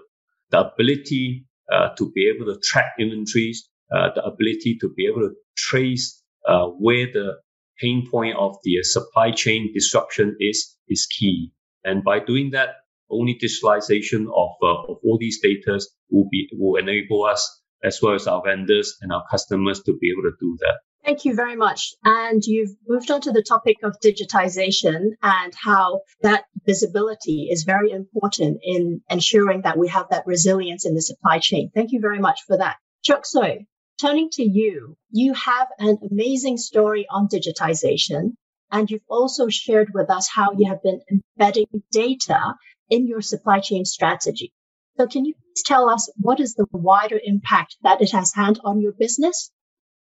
the 0.50 0.60
ability 0.60 1.46
uh, 1.72 1.90
to 1.98 2.10
be 2.12 2.28
able 2.28 2.52
to 2.52 2.60
track 2.60 2.94
inventories, 2.98 3.68
uh, 3.94 4.08
the 4.14 4.24
ability 4.24 4.78
to 4.80 4.92
be 4.96 5.06
able 5.06 5.20
to 5.20 5.34
trace 5.56 6.22
uh, 6.48 6.66
where 6.66 7.06
the 7.12 7.34
pain 7.78 8.08
point 8.10 8.36
of 8.36 8.56
the 8.64 8.82
supply 8.82 9.30
chain 9.30 9.72
disruption 9.74 10.36
is, 10.40 10.76
is 10.88 11.06
key. 11.06 11.52
And 11.84 12.02
by 12.02 12.20
doing 12.20 12.50
that, 12.50 12.70
only 13.10 13.38
digitalization 13.38 14.26
of, 14.34 14.50
uh, 14.62 14.92
of 14.92 14.98
all 15.04 15.18
these 15.18 15.40
data 15.40 15.80
will 16.10 16.28
be, 16.30 16.48
will 16.52 16.76
enable 16.76 17.24
us 17.24 17.59
as 17.84 18.00
well 18.02 18.14
as 18.14 18.26
our 18.26 18.42
vendors 18.44 18.96
and 19.00 19.12
our 19.12 19.24
customers 19.30 19.82
to 19.82 19.96
be 20.00 20.10
able 20.10 20.30
to 20.30 20.36
do 20.40 20.56
that. 20.60 20.80
Thank 21.04 21.24
you 21.24 21.34
very 21.34 21.56
much. 21.56 21.94
And 22.04 22.42
you've 22.44 22.76
moved 22.86 23.10
on 23.10 23.22
to 23.22 23.32
the 23.32 23.42
topic 23.42 23.78
of 23.82 23.96
digitization 24.04 25.12
and 25.22 25.52
how 25.54 26.00
that 26.20 26.44
visibility 26.66 27.48
is 27.50 27.64
very 27.64 27.90
important 27.90 28.58
in 28.62 29.00
ensuring 29.08 29.62
that 29.62 29.78
we 29.78 29.88
have 29.88 30.06
that 30.10 30.26
resilience 30.26 30.84
in 30.84 30.94
the 30.94 31.00
supply 31.00 31.38
chain. 31.38 31.70
Thank 31.74 31.92
you 31.92 32.00
very 32.00 32.18
much 32.18 32.40
for 32.46 32.58
that. 32.58 32.76
Chuck 33.02 33.24
Soi, 33.24 33.64
turning 34.00 34.28
to 34.32 34.42
you, 34.42 34.96
you 35.10 35.32
have 35.32 35.68
an 35.78 35.98
amazing 36.10 36.58
story 36.58 37.06
on 37.10 37.28
digitization. 37.28 38.34
And 38.70 38.88
you've 38.88 39.00
also 39.08 39.48
shared 39.48 39.90
with 39.94 40.10
us 40.10 40.28
how 40.28 40.52
you 40.56 40.68
have 40.68 40.82
been 40.82 41.00
embedding 41.10 41.66
data 41.90 42.54
in 42.88 43.06
your 43.06 43.20
supply 43.20 43.60
chain 43.60 43.84
strategy. 43.84 44.52
So 44.96 45.06
can 45.06 45.24
you 45.24 45.34
please 45.60 45.74
tell 45.74 45.88
us 45.88 46.10
what 46.16 46.40
is 46.40 46.54
the 46.54 46.66
wider 46.72 47.20
impact 47.24 47.76
that 47.82 48.00
it 48.00 48.10
has 48.12 48.32
had 48.34 48.58
on 48.64 48.80
your 48.80 48.92
business? 48.92 49.50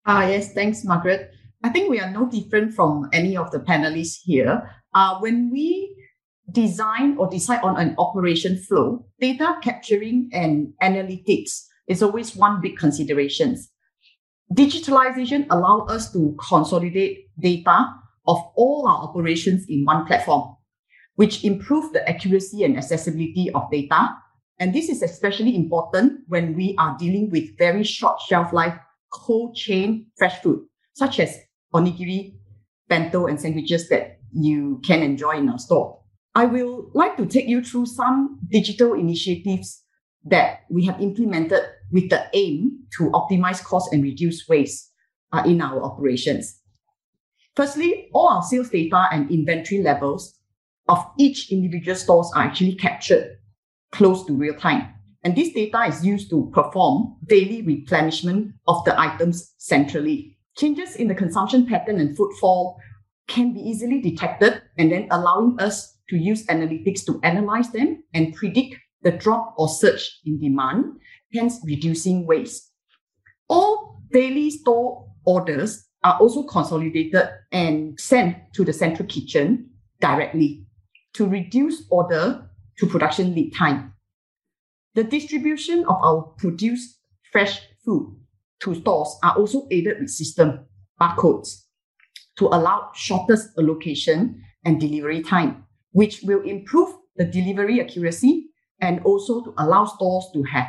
Ah, 0.07 0.27
yes, 0.27 0.53
thanks, 0.55 0.85
Margaret. 0.85 1.31
I 1.63 1.69
think 1.71 1.91
we 1.91 2.01
are 2.01 2.11
no 2.11 2.27
different 2.27 2.75
from 2.75 3.09
any 3.13 3.37
of 3.37 3.51
the 3.51 3.59
panelists 3.59 4.19
here. 4.23 4.71
Uh, 4.95 5.19
when 5.21 5.51
we 5.51 5.95
design 6.51 7.17
or 7.19 7.29
decide 7.29 7.63
on 7.63 7.79
an 7.79 7.95
operation 7.99 8.57
flow, 8.57 9.07
data 9.21 9.57
capturing 9.63 10.31
and 10.33 10.73
analytics 10.83 11.65
is 11.87 12.03
always 12.03 12.35
one 12.35 12.61
big 12.61 12.77
consideration. 12.79 13.57
Digitalization 14.53 15.47
allows 15.51 15.91
us 15.91 16.13
to 16.13 16.37
consolidate 16.49 17.29
data 17.39 17.87
of 18.27 18.39
all 18.57 18.87
our 18.89 19.09
operations 19.09 19.67
in 19.69 19.85
one 19.85 20.07
platform, 20.07 20.57
which 21.17 21.45
improve 21.45 21.93
the 21.93 22.09
accuracy 22.09 22.65
and 22.65 22.77
accessibility 22.77 23.51
of 23.55 23.71
data. 23.71 24.17
And 24.61 24.75
this 24.75 24.91
is 24.91 25.03
especially 25.03 25.57
important 25.57 26.21
when 26.29 26.55
we 26.55 26.77
are 26.79 26.95
dealing 26.99 27.31
with 27.31 27.57
very 27.57 27.83
short 27.83 28.21
shelf 28.21 28.53
life 28.53 28.79
cold 29.11 29.57
chain 29.57 30.07
fresh 30.19 30.41
food, 30.43 30.67
such 30.93 31.19
as 31.19 31.35
onigiri, 31.75 32.35
bento, 32.87 33.27
and 33.27 33.41
sandwiches 33.41 33.89
that 33.89 34.19
you 34.33 34.81
can 34.85 35.03
enjoy 35.03 35.39
in 35.39 35.49
our 35.49 35.59
store. 35.59 35.99
I 36.35 36.45
will 36.45 36.91
like 36.95 37.17
to 37.17 37.25
take 37.25 37.49
you 37.49 37.65
through 37.65 37.87
some 37.87 38.39
digital 38.51 38.93
initiatives 38.93 39.83
that 40.25 40.61
we 40.69 40.85
have 40.85 41.01
implemented 41.01 41.63
with 41.91 42.11
the 42.11 42.27
aim 42.35 42.81
to 42.99 43.11
optimize 43.13 43.65
cost 43.65 43.93
and 43.95 44.03
reduce 44.03 44.47
waste 44.47 44.93
uh, 45.33 45.43
in 45.47 45.63
our 45.63 45.83
operations. 45.83 46.61
Firstly, 47.57 48.11
all 48.13 48.29
our 48.29 48.43
sales 48.43 48.69
data 48.69 49.09
and 49.11 49.31
inventory 49.31 49.83
levels 49.83 50.39
of 50.89 51.05
each 51.19 51.51
individual 51.51 51.97
stores 51.97 52.31
are 52.37 52.43
actually 52.43 52.75
captured 52.75 53.39
close 53.93 54.25
to 54.27 54.33
real 54.33 54.55
time. 54.55 54.95
And 55.23 55.37
this 55.37 55.53
data 55.53 55.85
is 55.85 56.05
used 56.05 56.31
to 56.31 56.51
perform 56.55 57.17
daily 57.27 57.63
replenishment 57.63 58.55
of 58.67 58.85
the 58.85 58.99
items 58.99 59.55
centrally. 59.59 60.39
Changes 60.57 60.97
in 60.97 61.09
the 61.09 61.15
consumption 61.15 61.67
pattern 61.67 62.01
and 62.01 62.17
footfall 62.17 62.79
can 63.29 63.53
be 63.53 63.61
easily 63.61 64.01
detected 64.01 64.63
and 64.79 64.91
then 64.91 65.07
allowing 65.11 65.61
us 65.61 65.97
to 66.09 66.17
use 66.17 66.47
analytics 66.47 67.05
to 67.07 67.21
analyze 67.23 67.71
them 67.71 68.03
and 68.15 68.35
predict 68.35 68.77
the 69.03 69.13
drop 69.13 69.55
or 69.57 69.69
surge 69.69 70.21
in 70.25 70.41
demand, 70.41 70.85
hence 71.33 71.61
reducing 71.65 72.27
waste. 72.27 72.73
All 73.49 74.03
daily 74.13 74.51
store 74.51 75.07
orders 75.25 75.87
are 76.03 76.19
also 76.19 76.43
consolidated 76.43 77.29
and 77.53 77.99
sent 78.01 78.37
to 78.55 78.65
the 78.65 78.73
central 78.73 79.07
kitchen 79.07 79.71
directly 80.01 80.67
to 81.15 81.27
reduce 81.27 81.85
order 81.91 82.50
to 82.81 82.87
production 82.87 83.35
lead 83.35 83.55
time. 83.55 83.95
The 84.95 85.05
distribution 85.05 85.85
of 85.85 85.97
our 86.03 86.23
produced 86.39 86.99
fresh 87.31 87.61
food 87.85 88.17
to 88.61 88.75
stores 88.75 89.17
are 89.23 89.37
also 89.37 89.69
aided 89.71 90.01
with 90.01 90.11
system 90.11 90.67
barcodes 91.01 91.65
to 92.39 92.47
allow 92.47 92.91
shortest 92.95 93.51
allocation 93.59 94.43
and 94.65 94.81
delivery 94.81 95.23
time, 95.23 95.65
which 95.93 96.23
will 96.23 96.43
improve 96.43 96.95
the 97.17 97.25
delivery 97.25 97.81
accuracy 97.81 98.47
and 98.81 99.01
also 99.05 99.45
to 99.45 99.55
allow 99.59 99.85
stores 99.85 100.27
to 100.33 100.43
have 100.45 100.67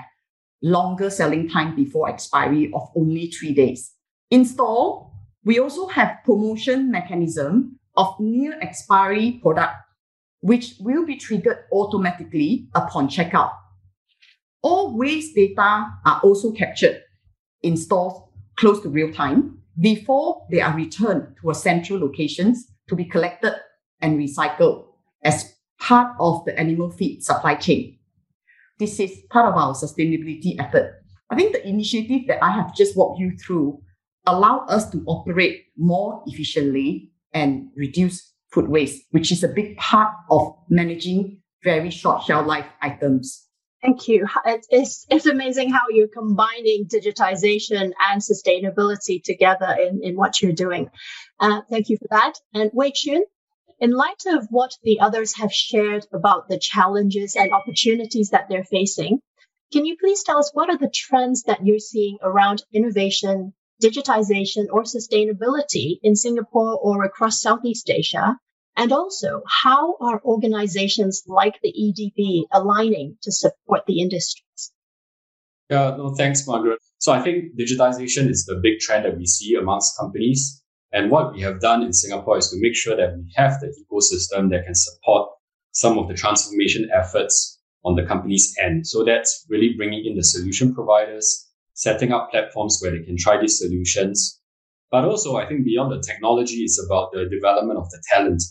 longer 0.62 1.10
selling 1.10 1.50
time 1.50 1.76
before 1.76 2.10
expiry 2.10 2.72
of 2.74 2.90
only 2.96 3.32
three 3.32 3.54
days. 3.54 3.94
In 4.30 4.46
store, 4.46 5.12
we 5.44 5.60
also 5.60 5.88
have 5.88 6.18
promotion 6.24 6.92
mechanism 6.92 7.80
of 7.98 8.16
near 8.20 8.60
expiry 8.62 9.40
product, 9.42 9.76
which 10.42 10.76
will 10.80 11.06
be 11.06 11.16
triggered 11.16 11.66
automatically 11.72 12.68
upon 12.76 13.08
checkout 13.08 13.52
all 14.62 14.96
waste 14.96 15.36
data 15.36 15.88
are 16.06 16.20
also 16.24 16.52
captured 16.52 17.02
in 17.64 17.76
stores 17.76 18.14
close 18.58 18.82
to 18.82 18.90
real 18.90 19.12
time 19.12 19.58
before 19.80 20.46
they 20.52 20.62
are 20.62 20.76
returned 20.76 21.36
to 21.42 21.50
a 21.50 21.56
central 21.56 22.00
locations 22.00 22.72
to 22.88 22.96
be 22.96 23.06
collected 23.06 23.56
and 24.02 24.20
recycled 24.20 24.86
as 25.24 25.56
part 25.80 26.16
of 26.20 26.44
the 26.46 26.58
animal 26.60 26.92
feed 26.92 27.24
supply 27.24 27.56
chain. 27.56 27.98
This 28.78 29.00
is 29.00 29.12
part 29.30 29.48
of 29.48 29.56
our 29.56 29.74
sustainability 29.74 30.60
effort. 30.60 31.02
I 31.30 31.36
think 31.36 31.54
the 31.54 31.68
initiative 31.68 32.28
that 32.28 32.44
I 32.44 32.52
have 32.52 32.76
just 32.76 32.98
walked 32.98 33.20
you 33.20 33.36
through 33.38 33.82
allow 34.28 34.66
us 34.68 34.90
to 34.92 35.04
operate 35.08 35.66
more 35.78 36.24
efficiently 36.28 37.12
and 37.34 37.70
reduce 37.76 38.31
food 38.52 38.68
waste, 38.68 39.04
which 39.12 39.32
is 39.32 39.44
a 39.44 39.48
big 39.48 39.78
part 39.78 40.14
of 40.30 40.54
managing 40.70 41.42
very 41.64 41.90
short 41.90 42.24
shelf 42.24 42.48
life 42.48 42.66
items. 42.82 43.48
Thank 43.82 44.08
you. 44.08 44.28
It's, 44.70 45.08
it's 45.10 45.26
amazing 45.26 45.72
how 45.72 45.82
you're 45.90 46.08
combining 46.08 46.86
digitization 46.86 47.92
and 48.00 48.22
sustainability 48.22 49.24
together 49.24 49.76
in, 49.80 50.02
in 50.04 50.16
what 50.16 50.40
you're 50.40 50.52
doing. 50.52 50.92
Uh, 51.40 51.62
thank 51.70 51.90
you 51.90 51.98
for 51.98 52.08
that. 52.12 52.34
And 52.54 52.70
Wei 52.74 52.92
Chun, 52.92 53.24
in 53.80 53.92
light 53.92 54.22
of 54.28 54.46
what 54.52 54.78
the 54.84 55.00
others 55.00 55.36
have 55.38 55.52
shared 55.52 56.06
about 56.14 56.48
the 56.48 56.60
challenges 56.60 57.36
and 57.36 57.52
opportunities 57.52 58.30
that 58.30 58.50
they're 58.50 58.64
facing, 58.64 59.20
can 59.74 59.86
you 59.86 59.98
please 60.00 60.22
tell 60.24 60.38
us 60.38 60.52
what 60.54 60.70
are 60.70 60.78
the 60.78 60.92
trends 60.94 61.44
that 61.44 61.66
you're 61.66 61.80
seeing 61.80 62.20
around 62.22 62.62
innovation, 62.72 63.54
digitization, 63.82 64.66
or 64.72 64.84
sustainability 64.84 66.00
in 66.04 66.16
Singapore 66.16 66.78
or 66.78 67.04
across 67.04 67.42
Southeast 67.42 67.90
Asia? 67.90 68.38
And 68.78 68.94
also, 68.94 69.42
how 69.64 69.96
are 70.00 70.22
organizations 70.24 71.24
like 71.28 71.60
the 71.62 71.74
EDB 71.74 72.44
aligning 72.54 73.18
to 73.24 73.32
support 73.32 73.82
the 73.86 74.00
industries? 74.00 74.72
Yeah, 75.70 75.96
no, 75.98 76.16
thanks, 76.16 76.48
Margaret. 76.48 76.80
So 77.00 77.12
I 77.12 77.22
think 77.22 77.58
digitization 77.60 78.30
is 78.30 78.46
the 78.46 78.60
big 78.62 78.80
trend 78.80 79.06
that 79.06 79.18
we 79.18 79.26
see 79.26 79.56
amongst 79.56 79.98
companies. 79.98 80.62
And 80.94 81.10
what 81.10 81.34
we 81.34 81.42
have 81.42 81.62
done 81.62 81.84
in 81.84 81.94
Singapore 81.94 82.38
is 82.38 82.50
to 82.50 82.58
make 82.60 82.76
sure 82.76 82.96
that 82.96 83.16
we 83.18 83.32
have 83.36 83.60
the 83.60 83.68
ecosystem 83.68 84.50
that 84.52 84.66
can 84.66 84.76
support 84.76 85.30
some 85.72 85.98
of 85.98 86.08
the 86.08 86.14
transformation 86.14 86.90
efforts 86.94 87.60
on 87.84 87.96
the 87.96 88.06
company's 88.06 88.54
end. 88.62 88.86
So 88.86 89.04
that's 89.04 89.46
really 89.50 89.74
bringing 89.76 90.06
in 90.06 90.16
the 90.16 90.24
solution 90.24 90.76
providers, 90.76 91.48
setting 91.74 92.12
up 92.12 92.32
platforms 92.32 92.80
where 92.82 92.92
they 92.92 93.04
can 93.04 93.18
try 93.18 93.40
these 93.40 93.60
solutions. 93.60 94.40
But 94.92 95.06
also, 95.06 95.38
I 95.38 95.48
think 95.48 95.64
beyond 95.64 95.92
the 95.92 96.02
technology, 96.02 96.64
it's 96.64 96.84
about 96.86 97.12
the 97.14 97.30
development 97.30 97.80
of 97.80 97.90
the 97.90 98.04
talent 98.12 98.44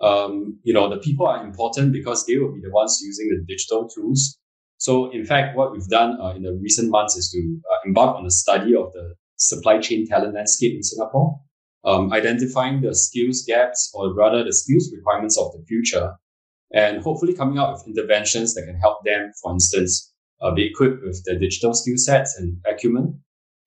um, 0.00 0.58
you 0.62 0.74
know, 0.74 0.88
the 0.88 0.98
people 0.98 1.26
are 1.26 1.44
important 1.44 1.92
because 1.92 2.26
they 2.26 2.36
will 2.36 2.52
be 2.52 2.60
the 2.60 2.70
ones 2.70 3.00
using 3.02 3.28
the 3.28 3.44
digital 3.46 3.88
tools. 3.88 4.38
So, 4.76 5.10
in 5.12 5.24
fact, 5.24 5.56
what 5.56 5.72
we've 5.72 5.88
done 5.88 6.20
uh, 6.20 6.34
in 6.34 6.42
the 6.42 6.58
recent 6.60 6.90
months 6.90 7.16
is 7.16 7.30
to 7.30 7.60
uh, 7.70 7.76
embark 7.86 8.16
on 8.16 8.26
a 8.26 8.30
study 8.30 8.74
of 8.74 8.92
the 8.92 9.14
supply 9.36 9.78
chain 9.78 10.06
talent 10.06 10.34
landscape 10.34 10.74
in 10.74 10.82
Singapore, 10.82 11.40
um, 11.84 12.12
identifying 12.12 12.80
the 12.80 12.94
skills 12.94 13.44
gaps 13.46 13.90
or 13.94 14.12
rather 14.14 14.44
the 14.44 14.52
skills 14.52 14.92
requirements 14.94 15.38
of 15.38 15.52
the 15.52 15.64
future, 15.66 16.12
and 16.72 17.00
hopefully 17.02 17.34
coming 17.34 17.58
up 17.58 17.72
with 17.72 17.86
interventions 17.86 18.54
that 18.54 18.66
can 18.66 18.76
help 18.76 18.98
them, 19.04 19.30
for 19.42 19.52
instance, 19.52 20.12
uh, 20.44 20.54
be 20.54 20.66
equipped 20.66 21.02
with 21.02 21.22
the 21.24 21.34
digital 21.36 21.74
skill 21.74 21.96
sets 21.96 22.38
and 22.38 22.58
acumen. 22.66 23.20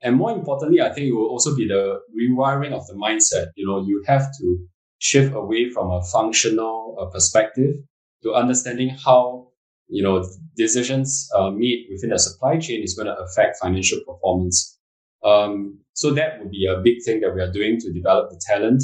And 0.03 0.15
more 0.15 0.31
importantly, 0.31 0.79
I 0.79 0.93
think 0.93 1.07
it 1.07 1.13
will 1.13 1.27
also 1.27 1.55
be 1.55 1.67
the 1.67 1.99
rewiring 2.15 2.71
of 2.71 2.85
the 2.85 2.93
mindset. 2.93 3.47
You 3.55 3.65
know, 3.65 3.83
you 3.83 4.03
have 4.05 4.27
to 4.37 4.67
shift 4.99 5.33
away 5.33 5.69
from 5.69 5.91
a 5.91 6.03
functional 6.03 6.97
uh, 7.01 7.05
perspective 7.05 7.75
to 8.23 8.33
understanding 8.33 8.89
how 8.89 9.47
you 9.87 10.03
know 10.03 10.23
decisions 10.55 11.29
uh, 11.35 11.49
made 11.49 11.87
within 11.91 12.11
the 12.11 12.19
supply 12.19 12.57
chain 12.57 12.83
is 12.83 12.93
going 12.93 13.07
to 13.07 13.17
affect 13.17 13.57
financial 13.61 13.99
performance. 14.05 14.77
Um, 15.23 15.79
so 15.93 16.11
that 16.13 16.39
would 16.39 16.51
be 16.51 16.67
a 16.67 16.79
big 16.79 16.97
thing 17.03 17.21
that 17.21 17.33
we 17.33 17.41
are 17.41 17.51
doing 17.51 17.79
to 17.79 17.91
develop 17.91 18.29
the 18.29 18.39
talent 18.45 18.83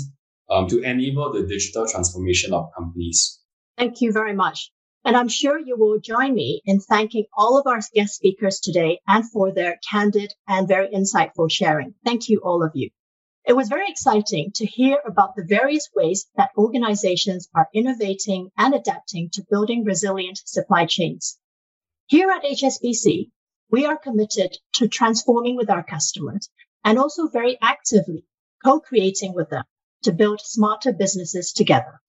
um, 0.49 0.67
to 0.67 0.82
enable 0.82 1.32
the 1.32 1.43
digital 1.43 1.88
transformation 1.88 2.53
of 2.53 2.69
companies. 2.75 3.39
Thank 3.77 4.01
you 4.01 4.12
very 4.12 4.34
much. 4.34 4.71
And 5.05 5.17
I'm 5.17 5.27
sure 5.27 5.59
you 5.59 5.75
will 5.77 5.99
join 5.99 6.33
me 6.33 6.61
in 6.65 6.79
thanking 6.79 7.25
all 7.37 7.57
of 7.57 7.67
our 7.67 7.81
guest 7.93 8.15
speakers 8.15 8.61
today 8.61 9.01
and 9.05 9.29
for 9.29 9.51
their 9.51 9.77
candid 9.89 10.33
and 10.47 10.67
very 10.67 10.87
insightful 10.89 11.51
sharing. 11.51 11.95
Thank 12.05 12.29
you, 12.29 12.39
all 12.39 12.63
of 12.63 12.71
you. 12.73 12.89
It 13.45 13.57
was 13.57 13.67
very 13.67 13.89
exciting 13.89 14.51
to 14.55 14.65
hear 14.65 14.97
about 15.05 15.35
the 15.35 15.43
various 15.43 15.89
ways 15.93 16.25
that 16.37 16.51
organizations 16.57 17.49
are 17.53 17.67
innovating 17.73 18.51
and 18.57 18.73
adapting 18.73 19.29
to 19.31 19.45
building 19.49 19.83
resilient 19.83 20.39
supply 20.45 20.85
chains. 20.85 21.37
Here 22.07 22.29
at 22.29 22.43
HSBC, 22.43 23.31
we 23.69 23.85
are 23.85 23.97
committed 23.97 24.57
to 24.75 24.87
transforming 24.87 25.57
with 25.57 25.69
our 25.69 25.83
customers 25.83 26.49
and 26.85 26.97
also 26.97 27.27
very 27.27 27.57
actively 27.61 28.25
co-creating 28.63 29.33
with 29.33 29.49
them 29.49 29.65
to 30.03 30.13
build 30.13 30.39
smarter 30.39 30.93
businesses 30.93 31.51
together. 31.51 31.99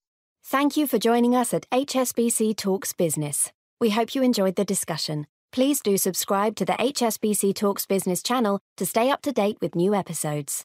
Thank 0.46 0.76
you 0.76 0.86
for 0.86 0.98
joining 0.98 1.34
us 1.34 1.54
at 1.54 1.66
HSBC 1.70 2.54
Talks 2.58 2.92
Business. 2.92 3.50
We 3.80 3.88
hope 3.88 4.14
you 4.14 4.22
enjoyed 4.22 4.56
the 4.56 4.64
discussion. 4.64 5.26
Please 5.52 5.80
do 5.80 5.96
subscribe 5.96 6.54
to 6.56 6.66
the 6.66 6.74
HSBC 6.74 7.54
Talks 7.54 7.86
Business 7.86 8.22
channel 8.22 8.60
to 8.76 8.84
stay 8.84 9.10
up 9.10 9.22
to 9.22 9.32
date 9.32 9.56
with 9.62 9.74
new 9.74 9.94
episodes. 9.94 10.62